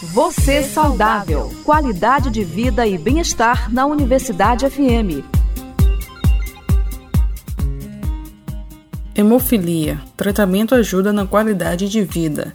[0.00, 1.52] Você saudável.
[1.64, 5.26] Qualidade de vida e bem-estar na Universidade FM.
[9.12, 10.00] Hemofilia.
[10.16, 12.52] Tratamento ajuda na qualidade de vida.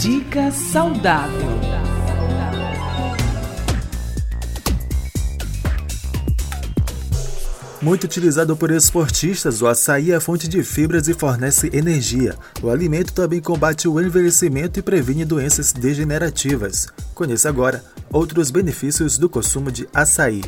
[0.00, 1.57] Dica saudável.
[7.88, 12.36] Muito utilizado por esportistas, o açaí é fonte de fibras e fornece energia.
[12.62, 16.86] O alimento também combate o envelhecimento e previne doenças degenerativas.
[17.14, 17.82] Conheça agora
[18.12, 20.44] outros benefícios do consumo de açaí.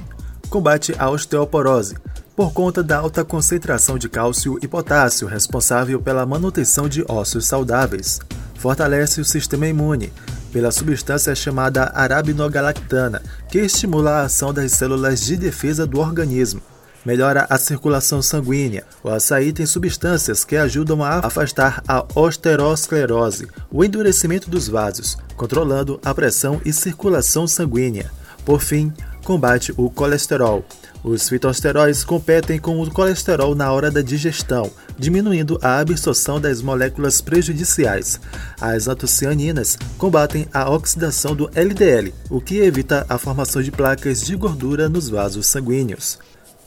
[0.50, 1.96] Combate a osteoporose,
[2.36, 8.20] por conta da alta concentração de cálcio e potássio responsável pela manutenção de ossos saudáveis.
[8.56, 10.12] Fortalece o sistema imune,
[10.52, 16.60] pela substância chamada arabinogalactana, que estimula a ação das células de defesa do organismo
[17.04, 18.84] melhora a circulação sanguínea.
[19.02, 26.00] O açaí tem substâncias que ajudam a afastar a osteosclerose, o endurecimento dos vasos, controlando
[26.04, 28.10] a pressão e circulação sanguínea.
[28.44, 28.92] Por fim,
[29.24, 30.64] combate o colesterol.
[31.02, 37.22] Os fitosteróis competem com o colesterol na hora da digestão, diminuindo a absorção das moléculas
[37.22, 38.20] prejudiciais.
[38.60, 44.36] As antocianinas combatem a oxidação do LDL, o que evita a formação de placas de
[44.36, 46.18] gordura nos vasos sanguíneos.